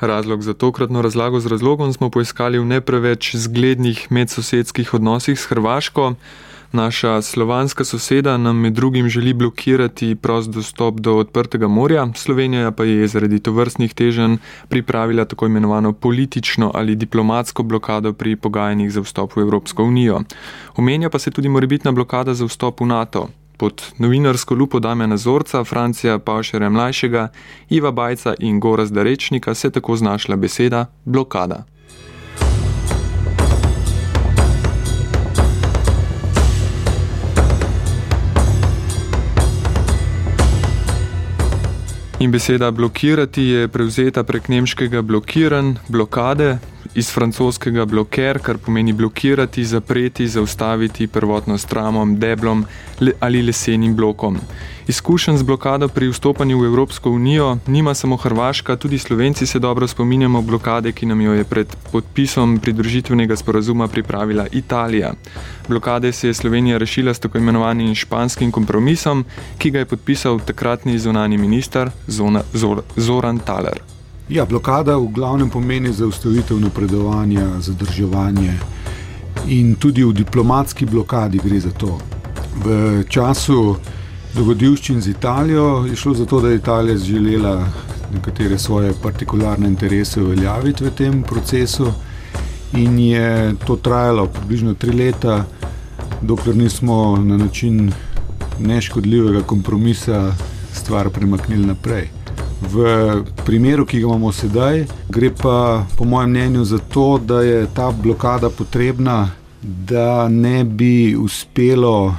[0.00, 5.46] Razlog za tokratno razlago z razlogom smo poiskali v ne preveč zglednih medsosedskih odnosih s
[5.46, 6.14] Hrvaško.
[6.72, 12.84] Naša slovanska soseda nam med drugim želi blokirati prost dostop do odprtega morja, Slovenija pa
[12.84, 14.36] je zaradi tovrstnih teženj
[14.68, 20.20] pripravila tako imenovano politično ali diplomatsko blokado pri pogajanjih za vstop v Evropsko unijo.
[20.76, 23.28] Omenja pa se tudi morebitna blokada za vstop v NATO.
[23.56, 27.28] Pod novinarsko lupo Damjana Zorca, Francija Pavšera mlajšega,
[27.70, 31.64] Iva Bajca in Gora Zdarečnika se tako znašla beseda blokada.
[42.18, 46.58] In beseda blokirati je prevzeta prek nemškega blokiran, blokade,
[46.96, 52.64] iz francoskega bloker, kar pomeni blokirati, zapreti, zaustaviti prvotno s tramom, deblom
[53.20, 54.38] ali lesenim blokom.
[54.88, 59.86] Izkušen z blokado pri vstopanju v Evropsko unijo nima samo Hrvaška, tudi Slovenci se dobro
[59.86, 65.12] spominjamo blokade, ki nam jo je pred podpisom pridružitvenega sporazuma pripravila Italija.
[65.68, 69.24] Blokade se je Slovenija rešila s tako imenovanim španskim kompromisom,
[69.58, 73.95] ki ga je podpisal takratni zunani minister Zona, Zor, Zoran Taler.
[74.28, 78.54] Ja, blokada v glavnem pomeni zaustavitev napredovanja, zadrževanje
[79.46, 81.98] in tudi v diplomatski blokadi gre za to.
[82.64, 83.76] V času
[84.34, 87.68] dogodivščin z Italijo je šlo za to, da je Italija želela
[88.14, 91.92] nekatere svoje partikularne interese uveljaviti v tem procesu
[92.74, 95.44] in je to trajalo približno tri leta,
[96.22, 97.92] dokler nismo na način
[98.58, 100.32] neškodljivega kompromisa
[100.74, 102.15] stvar premaknili naprej.
[102.66, 107.66] V primeru, ki ga imamo sedaj, gre pa po mojem mnenju za to, da je
[107.74, 109.30] ta blokada potrebna,
[109.62, 112.14] da ne bi uspelo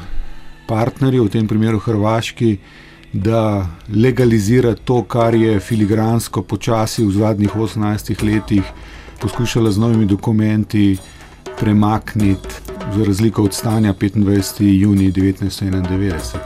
[0.68, 2.58] partnerju, v tem primeru Hrvaški,
[3.14, 8.64] da legalizira to, kar je filigransko počasi v zadnjih 18 letih
[9.22, 10.98] poskušala z novimi dokumenti
[11.60, 12.48] premakniti,
[12.96, 14.64] za razliko od stanja 25.
[14.82, 16.38] junija 1991.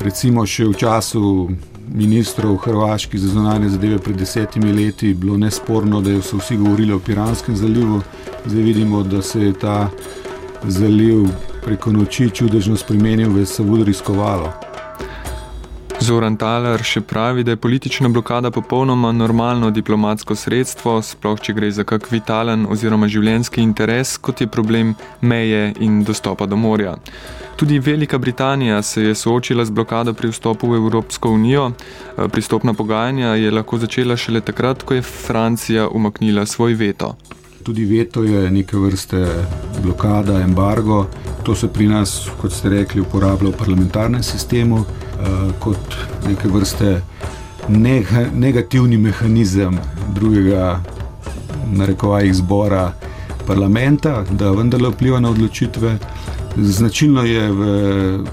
[0.00, 1.50] Recimo še v času
[1.92, 6.98] ministrov Hrvaški za zunanje zadeve pred desetimi leti bilo nesporno, da so vsi govorili o
[6.98, 8.02] Piranskem zalivu.
[8.46, 9.90] Zdaj vidimo, da se je ta
[10.64, 11.28] zaliv
[11.64, 14.52] preko noči čudežno spremenil v Savudrijsko valo.
[16.04, 21.70] Zoran Taler še pravi, da je politična blokada popolnoma normalno diplomatsko sredstvo, sploh če gre
[21.72, 26.98] za kak vitalen oziroma življenski interes, kot je problem meje in dostopa do morja.
[27.56, 31.70] Tudi Velika Britanija se je soočila z blokado pri vstopu v Evropsko unijo.
[32.32, 37.16] Pristopna pogajanja je lahko začela šele takrat, ko je Francija umaknila svoj veto.
[37.62, 39.26] Tudi veto je neke vrste
[39.82, 41.06] blokada, embargo.
[41.42, 44.86] To se pri nas, kot ste rekli, uporablja v parlamentarnem sistemu uh,
[45.58, 47.00] kot neke vrste
[48.32, 49.78] negativni mehanizem
[50.14, 50.80] drugega,
[51.72, 52.92] narekovaj, izbora
[53.46, 55.98] parlamenta, da vendarle vpliva na odločitve.
[56.56, 57.64] Značilno je v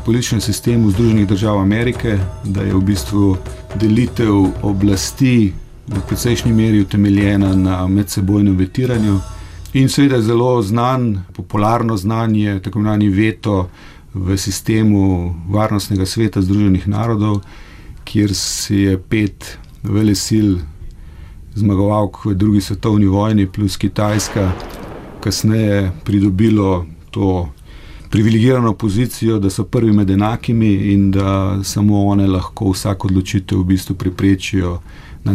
[0.05, 3.37] političnem sistemu Združenih držav Amerike, da je v bistvu
[3.75, 5.53] delitev oblasti
[5.87, 9.19] v precejšnji meri utemeljena na medsebojnem vetiranju.
[9.73, 13.69] In seveda zelo znan, popularno znanje, tako imenovani veto
[14.13, 17.41] v sistemu Varnostnega sveta Združenih narodov,
[18.03, 20.59] kjer se je pet velesil
[21.55, 24.51] zmagovalk v drugi svetovni vojni, plus Kitajska,
[25.23, 27.49] kasneje pridobilo to
[28.11, 33.63] privilegirano pozicijo, da so prvi med enakimi in da samo one lahko vsako odločitev v
[33.63, 34.79] bistvu preprečijo
[35.23, 35.33] na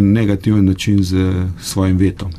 [0.00, 2.30] negativen način z svojim vetom.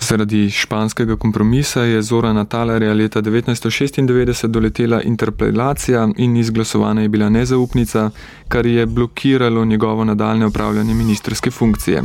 [0.00, 8.10] Zaradi španskega kompromisa je Zora Natalerja leta 1996 doletela interpelacija in izglasovana je bila nezaupnica,
[8.48, 12.02] kar je blokiralo njegovo nadaljne upravljanje ministerske funkcije.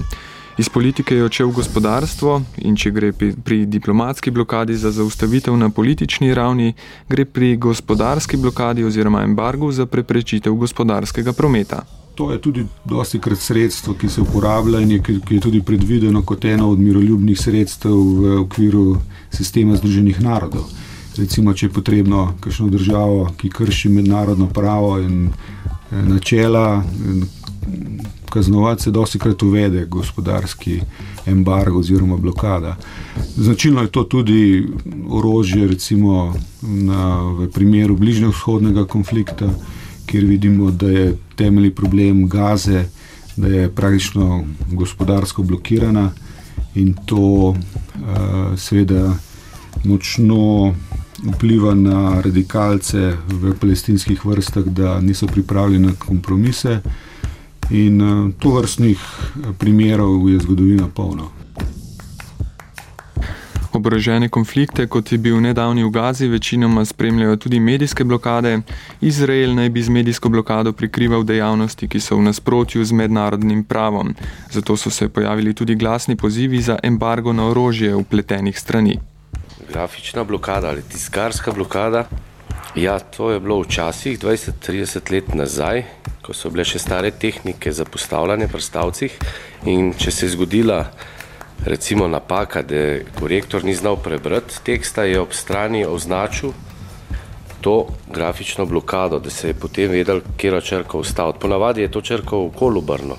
[0.57, 5.57] Iz politike je odšel v gospodarstvo in če gre pri, pri diplomatski blokadi za zaustavitev
[5.57, 6.71] na politični ravni,
[7.11, 11.83] gre pri gospodarski blokadi oziroma embargu za preprečitev gospodarskega prometa.
[12.15, 16.23] To je tudi dosti krat sredstvo, ki se uporablja in je, ki je tudi predvideno
[16.23, 18.95] kot eno od miroljubnih sredstev v okviru
[19.35, 20.63] sistema Združenih narodov.
[21.17, 26.83] Recimo, če je potrebno kakšno državo, ki krši mednarodno pravo in eh, načela,
[28.35, 30.81] kaznovati se dosti krat uvede gospodarski
[31.25, 32.75] embargo oziroma blokada.
[33.37, 34.67] Značilno je to tudi
[35.09, 39.49] orožje, recimo na, v primeru bližnjega vzhodnega konflikta
[40.05, 42.85] kjer vidimo, da je temeljni problem gaze,
[43.37, 46.11] da je praktično gospodarsko blokirana
[46.75, 47.55] in to uh,
[48.57, 49.13] seveda
[49.83, 50.73] močno
[51.35, 56.79] vpliva na radikalce v palestinskih vrstah, da niso pripravljeni na kompromise.
[57.69, 58.99] In uh, to vrstnih
[59.57, 61.23] primerov je zgodovina polna.
[63.75, 68.61] Oborožene konflikte, kot je bil nedavni v Gazi, večinoma spremljajo tudi medijske blokade.
[69.01, 74.13] Izrael naj bi z medijsko blokado prikrival dejavnosti, ki so v nasprotju z mednarodnim pravom.
[74.51, 78.99] Zato so se pojavili tudi glasni pozivi za embargo na orožje upletenih strani.
[79.67, 82.07] Grafična blokada ali tiskarska blokada.
[82.73, 85.83] Ja, to je bilo včasih, 20-30 let nazaj,
[86.25, 89.19] ko so bile še stare tehnike za postavljanje prstavcih.
[89.69, 90.81] In če se je zgodila
[91.65, 96.51] recimo napaka, da korektor ni znal prebrati teksta, je ob strani označil
[97.65, 101.39] to grafično blokado, da se je potem vedel, kje je črka ustaviti.
[101.41, 103.15] Ponavadi je to črka v kolubrno,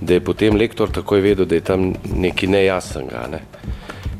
[0.00, 3.28] da je potem lektor takoj vedel, da je tam nekaj nejasnega.
[3.30, 3.40] Ne?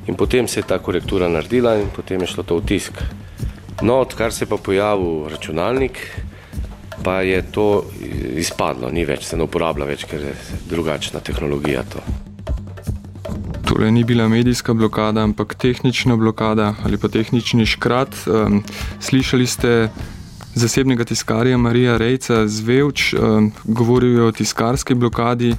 [0.06, 3.03] In potem se je ta korektura naredila in potem je šlo to v tisk.
[3.82, 5.99] No, odkar se je pa pojavil računalnik,
[7.05, 7.85] pa je to
[8.37, 10.35] izpadlo, ni več, se ne uporablja več, ker je
[10.71, 12.05] drugačna tehnologija to.
[13.65, 18.15] Torej, ni bila medijska blokada, ampak tehnična blokada ali pa tehnični škrat.
[18.26, 18.62] Um,
[19.00, 19.88] slišali ste
[20.55, 25.55] zasebnega tiskarja Marija Rejca z Vevč, um, govoril o tiskarski blokadi.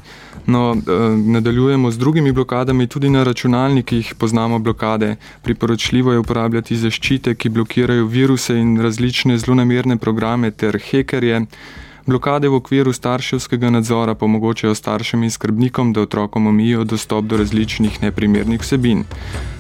[0.46, 5.16] No, um, nadaljujemo z drugimi blokadami, tudi na računalnikih poznamo blokade.
[5.42, 11.46] Priporočljivo je uporabljati zaščite, ki blokirajo viruse in različne zlonamerne programe ter hekerje.
[12.06, 17.38] Blokade v okviru starševskega nadzora pa omogočajo staršem in skrbnikom, da otrokom omijo dostop do
[17.38, 19.02] različnih neprimernih vsebin.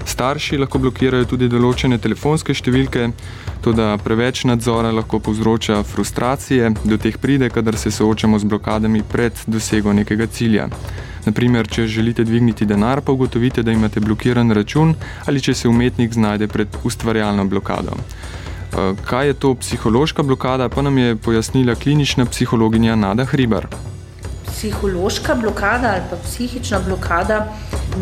[0.06, 3.07] Starši lahko blokirajo tudi določene telefonske številke,
[3.65, 9.41] tudi preveč nadzora lahko povzroča frustracije, do teh pride, kadar se soočamo z blokadami pred
[9.48, 10.69] dosego nekega cilja.
[11.25, 14.94] Naprimer, če želite dvigniti denar, pa ugotovite, da imate blokiran račun
[15.25, 17.98] ali če se umetnik znajde pred ustvarjalno blokado.
[18.75, 23.68] Eh, kaj je to psihološka blokada, pa nam je pojasnila klinična psihologinja Nada Hribar.
[24.48, 27.54] Psihološka blokada ali pa psihična blokada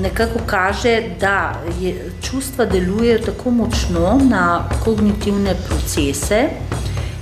[0.02, 6.50] nekako kaže, da je, čustva delujejo tako močno na kognitivne procese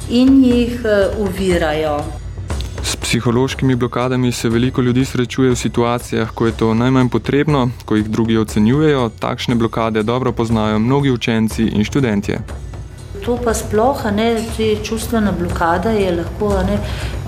[0.10, 0.82] in jih
[1.18, 1.98] uvirajo.
[1.98, 7.70] Eh, S psihološkimi blokadami se veliko ljudi srečuje v situacijah, ko je to najmanj potrebno,
[7.86, 9.10] ko jih drugi ocenjujejo.
[9.20, 12.40] Takšne blokade dobro poznajo mnogi učenci in študentje
[13.26, 16.80] to pa sploh, ne, te čustvena blokada je lahko ne,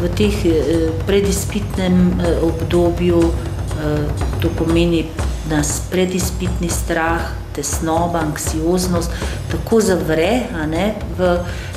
[0.01, 5.06] v teh eh, predizpitnem eh, obdobju, eh, to pomeni
[5.50, 7.22] nas predizpitni strah,
[7.54, 9.12] tesnoba, anksioznost,
[9.51, 11.36] tako zavre ne, v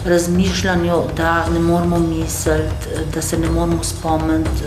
[0.08, 4.62] razmišljanju, da ne moramo misliti, da se ne moramo spomniti,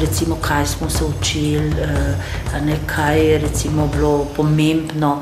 [0.00, 1.74] recimo, kaj smo se učili,
[2.64, 5.18] ne, kaj je recimo bilo pomembno.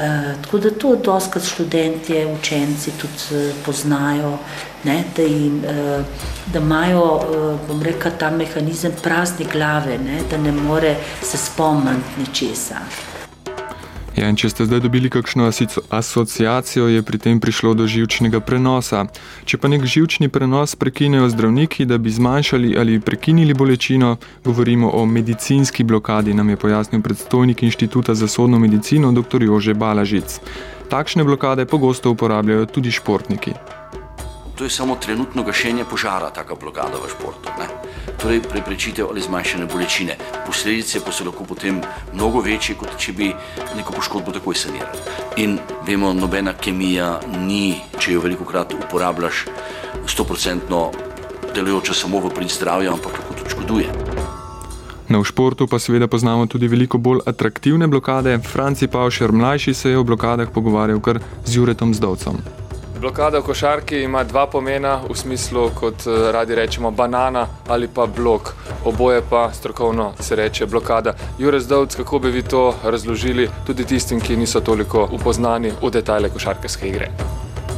[0.00, 4.38] Eh, tako da to doskrat študenti, učenci tudi uh, poznajo,
[4.84, 6.04] ne, da, jim, uh,
[6.52, 12.16] da imajo, uh, bom rekel, ta mehanizem prazne glave, ne, da ne more se spomniti
[12.18, 12.80] ničesa.
[14.20, 15.46] Ja, če ste zdaj dobili kakšno
[15.88, 19.06] asociacijo, je pri tem prišlo do živčnega prenosa.
[19.48, 25.06] Če pa nek živčni prenos prekinejo zdravniki, da bi zmanjšali ali prekinili bolečino, govorimo o
[25.08, 29.48] medicinski blokadi, nam je pojasnil predstojnik Inštituta za sodno medicino dr.
[29.48, 30.40] Jože Balažic.
[30.92, 33.79] Takšne blokade pogosto uporabljajo tudi športniki
[34.60, 37.48] to je samo trenutno gašenje požara, taka blokada v športu.
[37.58, 37.66] Ne?
[38.20, 40.16] Torej, preprečitev ali zmanjšanje bolečine.
[40.46, 41.80] Posledice pa so lahko potem
[42.12, 43.30] mnogo večje, kot če bi
[43.76, 45.00] neko poškodbo takoj sanirali.
[45.40, 45.56] In
[45.88, 49.46] vemo, nobena kemija ni, če jo veliko krat uporabljaš,
[50.04, 50.84] 100%
[51.56, 53.88] delujoča samo v prid zdravja, ampak lahko tudi škoduje.
[55.08, 58.36] Na v športu pa seveda poznamo tudi veliko bolj atraktivne blokade.
[58.44, 62.59] Franci Pavšer mlajši se je o blokadah pogovarjal kar z Juretom Zdovcem.
[63.00, 68.04] Blokada v košarki ima dva pomena, v smislu, kot eh, radi rečemo, banana ali pa
[68.06, 68.52] blok.
[68.84, 71.14] Oboje pa strokovno se reče blokada.
[71.38, 76.28] Jurek Zdovc, kako bi vi to razložili tudi tistim, ki niso toliko upoznani v detajle
[76.28, 77.08] košarkarske igre?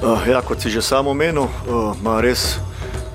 [0.02, 2.58] Uh, ja, kot si že sam omenil, uh, ima res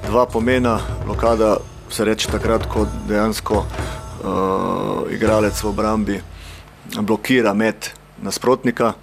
[0.08, 0.80] dva pomena.
[1.06, 1.58] Blokada
[1.90, 6.22] se reče takrat, ko dejansko uh, igralec v obrambi
[7.02, 7.92] blokira met
[8.24, 8.94] nasprotnika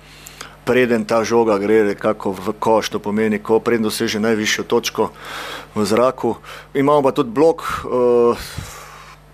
[0.65, 5.11] preden ta žoga gre nekako v koš, to pomeni, ko preden doseže najvišjo točko
[5.75, 6.37] v zraku.
[6.75, 8.39] Imamo pa tudi blok uh,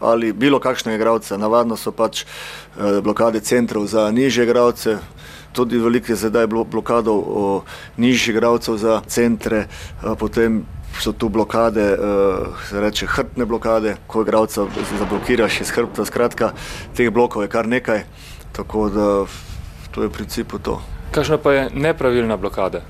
[0.00, 4.98] ali bilo kakšnega igralca, navadno so pač uh, blokade centrov za nižje igralce.
[5.52, 9.66] Tudi veliko je zdaj blokadov nižjih igralcev za centre,
[10.02, 10.64] uh, potem
[11.00, 14.66] so tu blokade, uh, se reče hrbtne blokade, ko igralca
[14.98, 16.04] zablokiraš iz hrbta.
[16.04, 16.52] Skratka,
[16.96, 18.04] teh blokov je kar nekaj,
[18.52, 19.06] tako da
[19.90, 20.80] to je v principu to.
[21.10, 22.80] Kakšna pa je nepravilna blokada?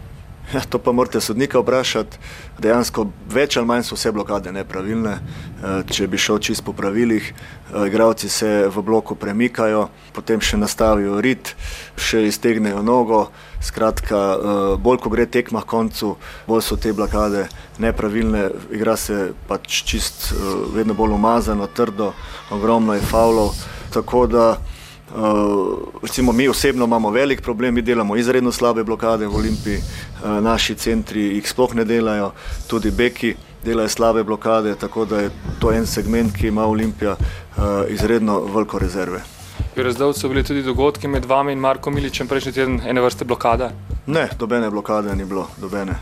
[0.52, 2.18] Ja, to pa morate sodnika vprašati.
[2.58, 5.12] Dejansko več ali manj so vse blokade nepravilne.
[5.14, 10.58] Eh, če bi šel čist po pravilih, eh, igravci se v bloku premikajo, potem še
[10.58, 11.54] nastavijo rit,
[11.96, 13.30] še iztegnejo nogo.
[13.62, 17.48] Skratka, eh, bolj ko gre tekma k koncu, bolj so te blokade
[17.78, 20.32] nepravilne, igra se pač čist
[20.74, 22.12] vedno bolj umazano, trdo,
[22.50, 23.54] ogromno je faulov.
[23.90, 24.58] Tako da
[26.02, 30.74] recimo, mi osebno imamo velik problem, mi delamo izredno slabe blokade v Olimpiji, uh, naši
[30.74, 32.32] centri jih sploh ne delajo,
[32.68, 37.64] tudi beki delajo slabe blokade, tako da je to en segment, ki ima Olimpija uh,
[37.88, 39.22] izredno veliko rezerve.
[39.76, 43.70] Razdolj so bili tudi dogodki med vami in Marko Miličem prejšnji teden, ene vrste blokade?
[44.06, 45.94] Ne, dobene blokade ni bilo, dobene.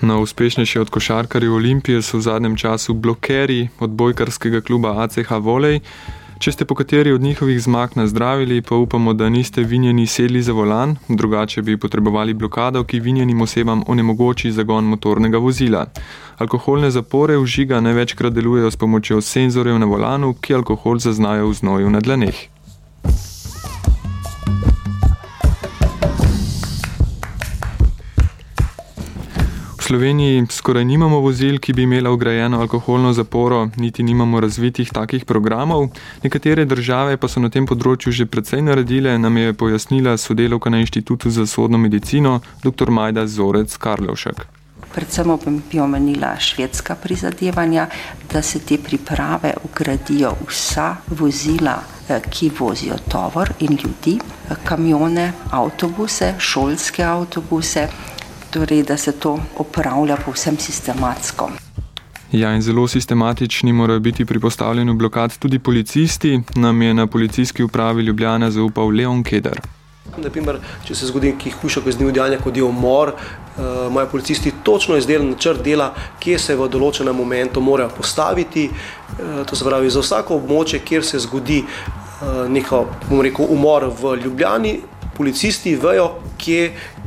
[0.00, 5.80] Na uspešnejši od košarkarjev Olimpije so v zadnjem času blokeri odbojkarskega kluba ACH Volej.
[6.40, 10.52] Če ste po kateri od njihovih zmag nazdravili, pa upamo, da niste vinjeni sedli za
[10.52, 15.82] volan, drugače bi potrebovali blokado, ki vinjenim osebam onemogoči zagon motornega vozila.
[16.38, 21.58] Alkoholne zapore v žiga največkrat delujejo s pomočjo senzorjev na volanu, ki alkohol zaznajo v
[21.60, 22.40] znoju na dlaneh.
[29.90, 35.88] Sloveniji skoraj nimamo vozil, ki bi imela ugrajeno alkoholno zaporo, niti nimamo razvitih takih programov.
[36.22, 40.78] Nekatere države pa so na tem področju že precej naredile, nam je pojasnila sodelovka na
[40.84, 42.90] Inštitutu za sodno medicino dr.
[42.90, 44.46] Majda Zorec Karlovšek.
[44.94, 45.34] Predvsem
[45.72, 47.88] bi omenila švedska prizadevanja,
[48.30, 54.20] da se te priprave ugradijo vsa vozila, eh, ki vozijo tovor in ljudi,
[54.64, 57.88] kamione, avtobuse, šolske avtobuse
[58.50, 61.50] torej, da se to opravlja povsem sistematsko.
[62.32, 67.62] Ja, in zelo sistematični morajo biti pri postavljanju blokad tudi policisti, nam je na policijski
[67.62, 69.60] upravi Ljubljana zaupal Leon Keder.
[70.16, 74.96] Naprimer, če se zgodi nekaj hujšega kaznivega dejanja, kot je umor, uh, imajo policisti točno
[74.96, 78.68] izdelan načrt dela, kje se v določenem momentu morajo postaviti.
[78.70, 82.86] Uh, to se pravi, za vsako območje, kjer se zgodi uh, neko,
[83.22, 84.80] rekel, umor v Ljubljani,
[85.16, 86.99] policisti vejo, kje, Eh,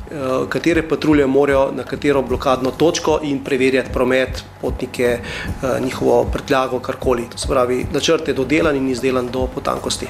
[0.50, 7.30] katere patrulje morajo na katero blokadno točko in preverjati promet, potnike, eh, njihovo prtljago, karkoli.
[7.32, 10.08] To se pravi, načrt je dodelan in izdelan do potankosti.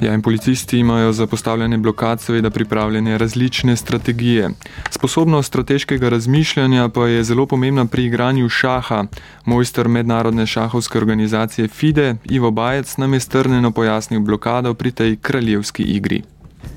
[0.00, 4.50] Ja, in policisti imajo za postavljanje blokad seveda pripravljene različne strategije.
[4.90, 9.04] Sposobnost strateškega razmišljanja pa je zelo pomembna pri igranju šaha.
[9.44, 15.82] Mojster mednarodne šahovske organizacije FIDE Ivo Bajec nam je strneno pojasnil blokado pri tej kraljevski
[15.82, 16.22] igri.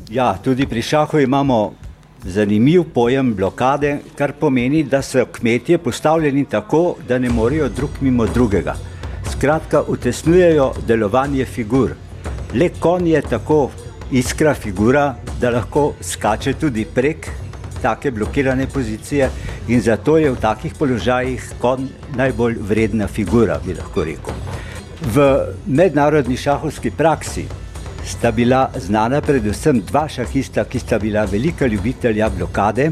[0.09, 1.73] Ja, tudi pri šahu imamo
[2.23, 8.25] zanimiv pojem blokade, kar pomeni, da so kmetje postavljeni tako, da ne morejo drug mimo
[8.25, 8.75] drugega.
[9.31, 11.93] Skratka, utesnjujejo delovanje figur.
[12.53, 13.69] Le konj je tako
[14.11, 17.29] iskra figura, da lahko skače tudi prek
[17.81, 19.29] take blokirane pozicije
[19.67, 24.33] in zato je v takih položajih konj najbolj vredna figura, bi lahko rekel.
[25.13, 25.25] V
[25.65, 27.45] mednarodni šahovski praksi
[28.05, 32.91] sta bila znana predvsem dva šahista, ki sta bila velika ljubitelja blokade.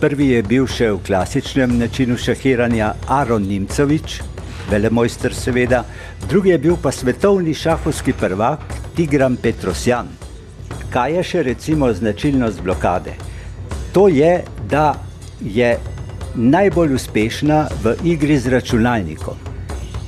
[0.00, 4.20] Prvi je bil še v klasičnem načinu šahiranja Aron Nimcovič,
[4.70, 5.84] velemojster seveda,
[6.28, 8.60] drugi je bil pa svetovni šahovski prvak
[8.96, 10.08] Tigram Petrosjan.
[10.90, 13.16] Kaj je še recimo značilnost blokade?
[13.92, 14.94] To je, da
[15.40, 15.76] je
[16.34, 19.45] najbolj uspešna v igri z računalnikom.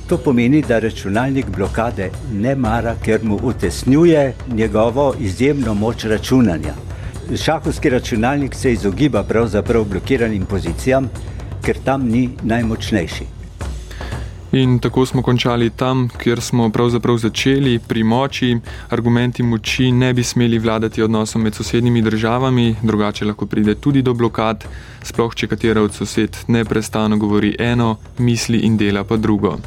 [0.09, 6.73] To pomeni, da računalnik blokade ne mara, ker mu utesnjuje njegovo izjemno moč računanja.
[7.43, 11.09] Šahovski računalnik se izogiba pravzaprav blokiranim pozicijam,
[11.61, 13.25] ker tam ni najmočnejši.
[14.51, 18.57] In tako smo končali tam, kjer smo pravzaprav začeli, pri moči.
[18.89, 24.13] Argumenti moči ne bi smeli vladati odnosom med sosednjimi državami, drugače lahko pride tudi do
[24.13, 24.65] blokad,
[25.03, 29.57] sploh če katera od sosed neprestano govori eno, misli in dela pa drugo.